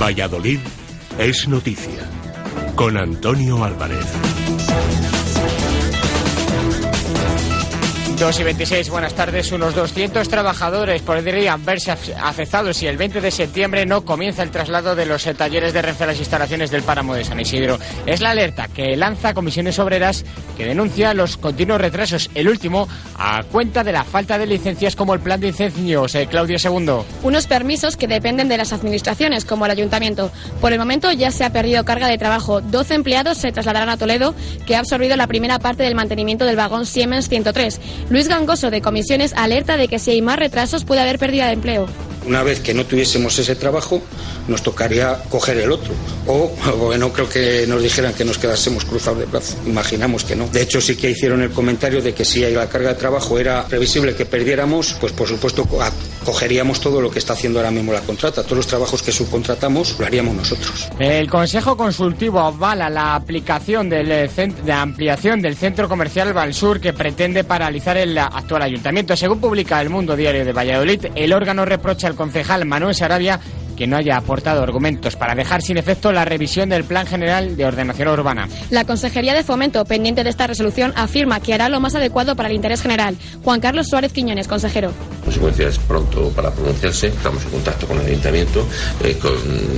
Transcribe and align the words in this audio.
Valladolid 0.00 0.60
es 1.18 1.48
noticia. 1.48 2.08
Con 2.76 2.96
Antonio 2.96 3.64
Álvarez. 3.64 4.06
2 8.18 8.40
y 8.40 8.42
26, 8.42 8.90
buenas 8.90 9.14
tardes. 9.14 9.52
Unos 9.52 9.76
200 9.76 10.28
trabajadores 10.28 11.02
podrían 11.02 11.64
verse 11.64 11.92
afectados 11.92 12.76
si 12.76 12.88
el 12.88 12.96
20 12.96 13.20
de 13.20 13.30
septiembre 13.30 13.86
no 13.86 14.04
comienza 14.04 14.42
el 14.42 14.50
traslado 14.50 14.96
de 14.96 15.06
los 15.06 15.24
eh, 15.28 15.34
talleres 15.34 15.72
de 15.72 15.82
Renfe 15.82 16.02
a 16.02 16.08
las 16.08 16.18
instalaciones 16.18 16.72
del 16.72 16.82
páramo 16.82 17.14
de 17.14 17.24
San 17.24 17.38
Isidro. 17.38 17.78
Es 18.06 18.20
la 18.20 18.30
alerta 18.30 18.66
que 18.66 18.96
lanza 18.96 19.34
Comisiones 19.34 19.78
Obreras 19.78 20.24
que 20.56 20.66
denuncia 20.66 21.14
los 21.14 21.36
continuos 21.36 21.80
retrasos. 21.80 22.28
El 22.34 22.48
último 22.48 22.88
a 23.16 23.44
cuenta 23.44 23.84
de 23.84 23.92
la 23.92 24.02
falta 24.02 24.36
de 24.36 24.46
licencias 24.46 24.96
como 24.96 25.14
el 25.14 25.20
plan 25.20 25.38
de 25.38 25.48
incendios. 25.48 26.16
Eh, 26.16 26.26
Claudio 26.28 26.56
II. 26.62 27.04
Unos 27.22 27.46
permisos 27.46 27.96
que 27.96 28.08
dependen 28.08 28.48
de 28.48 28.56
las 28.56 28.72
administraciones, 28.72 29.44
como 29.44 29.66
el 29.66 29.70
ayuntamiento. 29.70 30.32
Por 30.60 30.72
el 30.72 30.80
momento 30.80 31.12
ya 31.12 31.30
se 31.30 31.44
ha 31.44 31.50
perdido 31.50 31.84
carga 31.84 32.08
de 32.08 32.18
trabajo. 32.18 32.60
12 32.60 32.94
empleados 32.94 33.38
se 33.38 33.52
trasladarán 33.52 33.90
a 33.90 33.96
Toledo, 33.96 34.34
que 34.66 34.74
ha 34.74 34.80
absorbido 34.80 35.14
la 35.16 35.28
primera 35.28 35.60
parte 35.60 35.84
del 35.84 35.94
mantenimiento 35.94 36.44
del 36.44 36.56
vagón 36.56 36.84
Siemens 36.84 37.28
103. 37.28 37.80
Luis 38.10 38.26
Gangoso 38.26 38.70
de 38.70 38.80
Comisiones 38.80 39.34
alerta 39.34 39.76
de 39.76 39.86
que 39.86 39.98
si 39.98 40.12
hay 40.12 40.22
más 40.22 40.38
retrasos 40.38 40.84
puede 40.84 41.02
haber 41.02 41.18
pérdida 41.18 41.46
de 41.46 41.52
empleo. 41.52 41.86
Una 42.26 42.42
vez 42.42 42.60
que 42.60 42.74
no 42.74 42.84
tuviésemos 42.84 43.38
ese 43.38 43.56
trabajo, 43.56 44.02
nos 44.48 44.62
tocaría 44.62 45.22
coger 45.28 45.58
el 45.58 45.72
otro. 45.72 45.94
O, 46.26 46.52
no 46.98 47.12
creo 47.12 47.28
que 47.28 47.66
nos 47.66 47.82
dijeran 47.82 48.14
que 48.14 48.24
nos 48.24 48.38
quedásemos 48.38 48.84
cruzados 48.84 49.20
de 49.20 49.26
brazos. 49.26 49.56
Imaginamos 49.66 50.24
que 50.24 50.36
no. 50.36 50.48
De 50.48 50.62
hecho, 50.62 50.80
sí 50.80 50.96
que 50.96 51.10
hicieron 51.10 51.42
el 51.42 51.50
comentario 51.50 52.02
de 52.02 52.14
que 52.14 52.24
si 52.24 52.40
la 52.40 52.68
carga 52.68 52.90
de 52.90 52.94
trabajo 52.96 53.38
era 53.38 53.66
previsible 53.66 54.14
que 54.14 54.26
perdiéramos, 54.26 54.96
pues 55.00 55.12
por 55.12 55.28
supuesto 55.28 55.66
cogeríamos 56.24 56.80
todo 56.80 57.00
lo 57.00 57.10
que 57.10 57.18
está 57.18 57.34
haciendo 57.34 57.58
ahora 57.58 57.70
mismo 57.70 57.92
la 57.92 58.00
contrata. 58.00 58.42
Todos 58.42 58.58
los 58.58 58.66
trabajos 58.66 59.02
que 59.02 59.12
subcontratamos 59.12 59.96
lo 59.98 60.06
haríamos 60.06 60.34
nosotros. 60.34 60.88
El 60.98 61.30
Consejo 61.30 61.76
Consultivo 61.76 62.40
avala 62.40 62.90
la 62.90 63.14
aplicación 63.14 63.88
del 63.88 64.08
de 64.08 64.72
ampliación 64.72 65.40
del 65.40 65.56
centro 65.56 65.88
comercial 65.88 66.32
Valsur 66.32 66.80
que 66.80 66.92
pretende 66.92 67.44
paralizar 67.44 67.96
el 67.96 68.16
actual 68.18 68.62
ayuntamiento. 68.62 69.16
Según 69.16 69.40
publica 69.40 69.80
El 69.80 69.90
Mundo 69.90 70.16
Diario 70.16 70.44
de 70.44 70.52
Valladolid, 70.52 71.06
el 71.14 71.32
órgano 71.32 71.64
reprocha 71.64 72.07
al 72.08 72.16
concejal 72.16 72.66
Manuel 72.66 72.94
Sarabia 72.94 73.40
que 73.78 73.86
no 73.86 73.96
haya 73.96 74.16
aportado 74.16 74.60
argumentos 74.60 75.14
para 75.14 75.36
dejar 75.36 75.62
sin 75.62 75.76
efecto 75.78 76.10
la 76.10 76.24
revisión 76.24 76.68
del 76.68 76.82
Plan 76.82 77.06
General 77.06 77.56
de 77.56 77.64
Ordenación 77.64 78.08
Urbana. 78.08 78.48
La 78.70 78.84
Consejería 78.84 79.34
de 79.34 79.44
Fomento, 79.44 79.84
pendiente 79.84 80.24
de 80.24 80.30
esta 80.30 80.48
resolución, 80.48 80.92
afirma 80.96 81.38
que 81.38 81.54
hará 81.54 81.68
lo 81.68 81.78
más 81.78 81.94
adecuado 81.94 82.34
para 82.34 82.48
el 82.48 82.56
interés 82.56 82.82
general. 82.82 83.16
Juan 83.44 83.60
Carlos 83.60 83.86
Suárez 83.86 84.12
Quiñones, 84.12 84.48
consejero. 84.48 84.92
Consecuencias 85.24 85.78
pronto 85.78 86.30
para 86.30 86.50
pronunciarse. 86.50 87.06
Estamos 87.06 87.44
en 87.44 87.50
contacto 87.50 87.86
con 87.86 88.00
el 88.00 88.06
Ayuntamiento, 88.06 88.66
eh, 89.04 89.16
con 89.16 89.36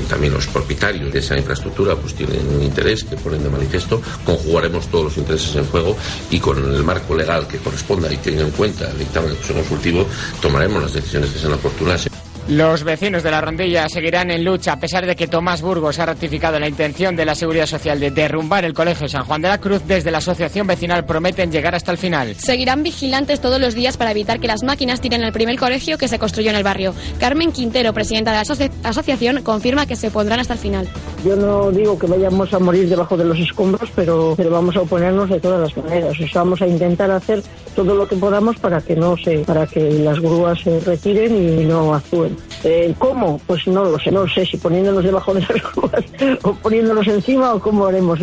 también 0.08 0.32
los 0.32 0.46
propietarios 0.46 1.12
de 1.12 1.18
esa 1.18 1.36
infraestructura, 1.36 1.94
pues 1.94 2.14
tienen 2.14 2.40
un 2.56 2.62
interés 2.62 3.04
que 3.04 3.16
ponen 3.16 3.42
de 3.42 3.50
manifiesto. 3.50 4.00
Conjugaremos 4.24 4.86
todos 4.88 5.04
los 5.04 5.18
intereses 5.18 5.54
en 5.56 5.66
juego 5.66 5.94
y 6.30 6.40
con 6.40 6.56
el 6.56 6.82
marco 6.84 7.14
legal 7.14 7.46
que 7.46 7.58
corresponda 7.58 8.10
y 8.10 8.16
tenga 8.16 8.40
en 8.40 8.50
cuenta 8.52 8.90
el 8.90 8.98
dictamen 8.98 9.28
del 9.28 9.36
Consejo 9.36 9.58
Consultivo, 9.58 10.06
tomaremos 10.40 10.82
las 10.82 10.94
decisiones 10.94 11.28
que 11.28 11.38
sean 11.38 11.52
oportunas. 11.52 12.08
Los 12.50 12.82
vecinos 12.82 13.22
de 13.22 13.30
la 13.30 13.40
rondilla 13.40 13.88
seguirán 13.88 14.32
en 14.32 14.42
lucha 14.42 14.72
a 14.72 14.80
pesar 14.80 15.06
de 15.06 15.14
que 15.14 15.28
Tomás 15.28 15.62
Burgos 15.62 16.00
ha 16.00 16.06
ratificado 16.06 16.58
la 16.58 16.66
intención 16.66 17.14
de 17.14 17.24
la 17.24 17.36
Seguridad 17.36 17.66
Social 17.66 18.00
de 18.00 18.10
derrumbar 18.10 18.64
el 18.64 18.74
Colegio 18.74 19.08
San 19.08 19.22
Juan 19.22 19.40
de 19.40 19.46
la 19.46 19.58
Cruz. 19.58 19.82
Desde 19.86 20.10
la 20.10 20.18
asociación 20.18 20.66
vecinal 20.66 21.04
prometen 21.04 21.52
llegar 21.52 21.76
hasta 21.76 21.92
el 21.92 21.98
final. 21.98 22.34
Seguirán 22.34 22.82
vigilantes 22.82 23.40
todos 23.40 23.60
los 23.60 23.76
días 23.76 23.96
para 23.96 24.10
evitar 24.10 24.40
que 24.40 24.48
las 24.48 24.64
máquinas 24.64 25.00
tiren 25.00 25.22
el 25.22 25.32
primer 25.32 25.60
colegio 25.60 25.96
que 25.96 26.08
se 26.08 26.18
construyó 26.18 26.50
en 26.50 26.56
el 26.56 26.64
barrio. 26.64 26.92
Carmen 27.20 27.52
Quintero, 27.52 27.92
presidenta 27.92 28.32
de 28.32 28.38
la 28.38 28.90
asociación, 28.90 29.42
confirma 29.42 29.86
que 29.86 29.94
se 29.94 30.10
pondrán 30.10 30.40
hasta 30.40 30.54
el 30.54 30.58
final. 30.58 30.88
Yo 31.24 31.36
no 31.36 31.70
digo 31.70 31.98
que 31.98 32.06
vayamos 32.06 32.52
a 32.54 32.58
morir 32.58 32.88
debajo 32.88 33.16
de 33.16 33.24
los 33.24 33.38
escombros, 33.38 33.90
pero, 33.94 34.34
pero 34.36 34.50
vamos 34.50 34.74
a 34.76 34.82
oponernos 34.82 35.28
de 35.28 35.38
todas 35.38 35.60
las 35.60 35.84
maneras. 35.84 36.18
O 36.18 36.28
sea, 36.28 36.42
vamos 36.42 36.62
a 36.62 36.66
intentar 36.66 37.10
hacer 37.10 37.42
todo 37.74 37.94
lo 37.94 38.08
que 38.08 38.16
podamos 38.16 38.56
para 38.56 38.80
que 38.80 38.96
no 38.96 39.16
se, 39.16 39.40
para 39.40 39.66
que 39.66 39.90
las 40.00 40.18
grúas 40.18 40.60
se 40.60 40.80
retiren 40.80 41.60
y 41.60 41.64
no 41.64 41.94
actúen. 41.94 42.36
Eh, 42.64 42.94
¿Cómo? 42.98 43.40
Pues 43.46 43.66
no 43.66 43.84
lo 43.84 43.98
sé, 43.98 44.10
no 44.10 44.26
sé 44.28 44.46
si 44.46 44.56
poniéndonos 44.56 45.04
debajo 45.04 45.34
de 45.34 45.40
las 45.40 45.74
ruedas 45.74 46.04
o 46.42 46.54
poniéndonos 46.54 47.06
encima 47.06 47.54
o 47.54 47.60
cómo 47.60 47.86
haremos. 47.86 48.20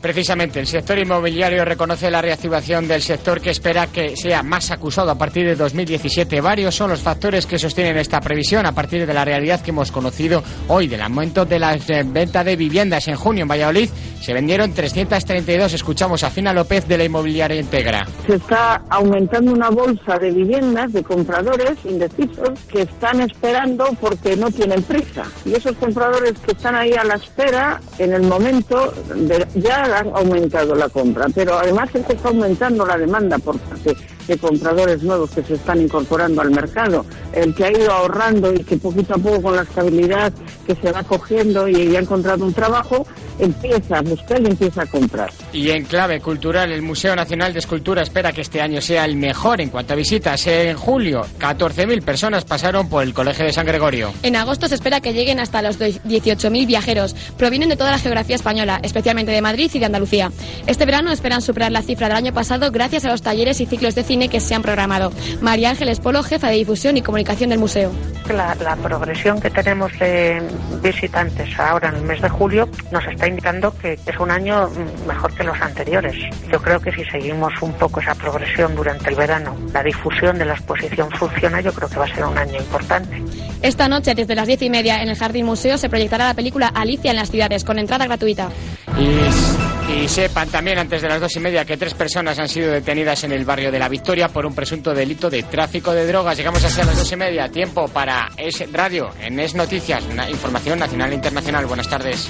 Precisamente, 0.00 0.60
el 0.60 0.66
sector 0.66 0.96
inmobiliario 0.96 1.64
reconoce 1.64 2.08
la 2.08 2.22
reactivación 2.22 2.86
del 2.86 3.02
sector 3.02 3.40
que 3.40 3.50
espera 3.50 3.88
que 3.88 4.16
sea 4.16 4.44
más 4.44 4.70
acusado 4.70 5.10
a 5.10 5.18
partir 5.18 5.44
de 5.44 5.56
2017. 5.56 6.40
Varios 6.40 6.76
son 6.76 6.90
los 6.90 7.00
factores 7.00 7.46
que 7.46 7.58
sostienen 7.58 7.96
esta 7.96 8.20
previsión 8.20 8.64
a 8.64 8.72
partir 8.72 9.06
de 9.06 9.12
la 9.12 9.24
realidad 9.24 9.60
que 9.60 9.70
hemos 9.70 9.90
conocido 9.90 10.44
hoy 10.68 10.86
del 10.86 11.02
aumento 11.02 11.44
de 11.44 11.58
la 11.58 11.74
eh, 11.74 12.04
venta 12.06 12.44
de 12.44 12.54
viviendas 12.54 13.08
en 13.08 13.16
junio 13.16 13.42
en 13.42 13.48
Valladolid. 13.48 13.90
Se 14.20 14.32
vendieron 14.32 14.72
332. 14.72 15.72
Escuchamos 15.72 16.22
a 16.22 16.30
Fina 16.30 16.52
López 16.52 16.86
de 16.86 16.98
la 16.98 17.04
inmobiliaria 17.04 17.60
Integra. 17.60 18.06
Se 18.26 18.36
está 18.36 18.82
aumentando 18.90 19.52
una 19.52 19.70
bolsa 19.70 20.16
de 20.18 20.30
viviendas 20.30 20.92
de 20.92 21.02
compradores 21.02 21.76
indecisos 21.84 22.50
que 22.70 22.82
están 22.82 23.20
esperando 23.20 23.86
porque 24.00 24.36
no 24.36 24.48
tienen 24.50 24.82
prisa. 24.82 25.24
Y 25.44 25.54
esos 25.54 25.76
compradores 25.76 26.34
que 26.44 26.52
están 26.52 26.76
ahí 26.76 26.92
a 26.92 27.02
la 27.02 27.14
espera, 27.14 27.80
en 27.98 28.12
el 28.12 28.22
momento 28.22 28.92
de 29.14 29.44
ya 29.54 29.87
han 29.92 30.08
aumentado 30.14 30.74
la 30.74 30.88
compra, 30.88 31.26
pero 31.34 31.58
además 31.58 31.90
se 31.92 31.98
está 31.98 32.28
aumentando 32.28 32.86
la 32.86 32.98
demanda 32.98 33.38
por 33.38 33.58
parte 33.58 33.96
de 34.26 34.38
compradores 34.38 35.02
nuevos 35.02 35.30
que 35.30 35.42
se 35.42 35.54
están 35.54 35.80
incorporando 35.80 36.40
al 36.42 36.50
mercado. 36.50 37.04
El 37.32 37.54
que 37.54 37.64
ha 37.64 37.72
ido 37.72 37.90
ahorrando 37.92 38.52
y 38.52 38.64
que 38.64 38.76
poquito 38.76 39.14
a 39.14 39.18
poco 39.18 39.42
con 39.42 39.56
la 39.56 39.62
estabilidad 39.62 40.32
que 40.66 40.74
se 40.74 40.92
va 40.92 41.02
cogiendo 41.02 41.68
y 41.68 41.96
ha 41.96 42.00
encontrado 42.00 42.44
un 42.44 42.52
trabajo, 42.52 43.06
empieza 43.38 43.98
a 43.98 44.02
buscar 44.02 44.40
y 44.40 44.46
empieza 44.46 44.82
a 44.82 44.86
comprar. 44.86 45.30
Y 45.52 45.70
en 45.70 45.84
clave 45.84 46.20
cultural, 46.20 46.72
el 46.72 46.82
Museo 46.82 47.14
Nacional 47.14 47.52
de 47.52 47.58
Escultura 47.60 48.02
espera 48.02 48.32
que 48.32 48.40
este 48.40 48.60
año 48.60 48.80
sea 48.80 49.04
el 49.04 49.16
mejor 49.16 49.60
en 49.60 49.70
cuanto 49.70 49.92
a 49.92 49.96
visitas. 49.96 50.46
En 50.46 50.76
julio, 50.76 51.22
14.000 51.38 52.02
personas 52.02 52.44
pasaron 52.44 52.88
por 52.88 53.02
el 53.02 53.14
Colegio 53.14 53.44
de 53.44 53.52
San 53.52 53.66
Gregorio. 53.66 54.12
En 54.22 54.36
agosto 54.36 54.68
se 54.68 54.74
espera 54.74 55.00
que 55.00 55.12
lleguen 55.12 55.40
hasta 55.40 55.62
los 55.62 55.78
18.000 55.78 56.66
viajeros. 56.66 57.14
Provienen 57.36 57.68
de 57.68 57.76
toda 57.76 57.90
la 57.90 57.98
geografía 57.98 58.36
española, 58.36 58.80
especialmente 58.82 59.32
de 59.32 59.40
Madrid 59.40 59.70
y 59.72 59.78
de 59.78 59.86
Andalucía. 59.86 60.30
Este 60.66 60.84
verano 60.84 61.10
esperan 61.10 61.42
superar 61.42 61.72
la 61.72 61.82
cifra 61.82 62.08
del 62.08 62.16
año 62.16 62.32
pasado 62.32 62.70
gracias 62.70 63.04
a 63.04 63.10
los 63.10 63.22
talleres 63.22 63.60
y 63.60 63.66
ciclos 63.66 63.94
de 63.94 64.02
cine 64.02 64.28
que 64.28 64.40
se 64.40 64.54
han 64.54 64.62
programado. 64.62 65.12
María 65.40 65.70
Ángeles 65.70 66.00
Polo, 66.00 66.22
jefa 66.22 66.48
de 66.48 66.56
difusión 66.56 66.96
y 66.96 67.02
comunicación 67.02 67.50
del 67.50 67.58
museo. 67.58 67.92
La, 68.28 68.54
la 68.56 68.76
progresión 68.76 69.40
que 69.40 69.50
tenemos 69.50 69.92
de 69.98 70.42
visitantes 70.82 71.58
ahora 71.58 71.88
en 71.88 71.96
el 71.96 72.02
mes 72.02 72.20
de 72.20 72.28
julio 72.28 72.68
nos 72.90 73.06
está 73.06 73.27
indicando 73.28 73.76
que 73.78 73.98
es 74.04 74.18
un 74.18 74.30
año 74.30 74.68
mejor 75.06 75.34
que 75.34 75.44
los 75.44 75.60
anteriores. 75.60 76.14
Yo 76.50 76.60
creo 76.60 76.80
que 76.80 76.92
si 76.92 77.04
seguimos 77.04 77.52
un 77.60 77.72
poco 77.74 78.00
esa 78.00 78.14
progresión 78.14 78.74
durante 78.74 79.10
el 79.10 79.16
verano, 79.16 79.56
la 79.72 79.82
difusión 79.82 80.38
de 80.38 80.44
la 80.44 80.54
exposición 80.54 81.10
funciona, 81.10 81.60
yo 81.60 81.72
creo 81.72 81.88
que 81.88 81.96
va 81.96 82.04
a 82.04 82.14
ser 82.14 82.24
un 82.24 82.36
año 82.36 82.58
importante. 82.58 83.22
Esta 83.62 83.88
noche, 83.88 84.14
desde 84.14 84.34
las 84.34 84.46
diez 84.46 84.62
y 84.62 84.70
media, 84.70 85.02
en 85.02 85.08
el 85.08 85.16
Jardín 85.16 85.46
Museo, 85.46 85.78
se 85.78 85.88
proyectará 85.88 86.26
la 86.26 86.34
película 86.34 86.68
Alicia 86.68 87.10
en 87.10 87.16
las 87.16 87.30
ciudades, 87.30 87.64
con 87.64 87.78
entrada 87.78 88.06
gratuita. 88.06 88.48
Y, 88.96 89.92
y, 89.92 90.08
sepan 90.08 90.48
también, 90.48 90.78
antes 90.78 91.02
de 91.02 91.08
las 91.08 91.20
dos 91.20 91.34
y 91.36 91.40
media, 91.40 91.64
que 91.64 91.76
tres 91.76 91.94
personas 91.94 92.38
han 92.38 92.48
sido 92.48 92.72
detenidas 92.72 93.24
en 93.24 93.32
el 93.32 93.44
barrio 93.44 93.70
de 93.70 93.78
La 93.78 93.88
Victoria 93.88 94.28
por 94.28 94.46
un 94.46 94.54
presunto 94.54 94.94
delito 94.94 95.28
de 95.28 95.42
tráfico 95.42 95.92
de 95.92 96.06
drogas. 96.06 96.36
Llegamos 96.36 96.64
a 96.64 96.84
las 96.84 96.96
dos 96.96 97.12
y 97.12 97.16
media. 97.16 97.48
Tiempo 97.48 97.88
para 97.88 98.28
Es 98.36 98.64
Radio, 98.72 99.10
en 99.20 99.38
Es 99.40 99.54
Noticias, 99.54 100.04
una 100.10 100.28
información 100.30 100.78
nacional 100.78 101.12
e 101.12 101.14
internacional. 101.16 101.66
Buenas 101.66 101.88
tardes. 101.88 102.28